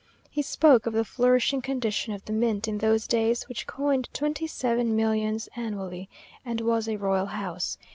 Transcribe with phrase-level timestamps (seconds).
[0.31, 4.47] He spoke of the flourishing condition of the mint in those days, which coined twenty
[4.47, 6.09] seven millions annually,
[6.43, 7.77] and was a royal house.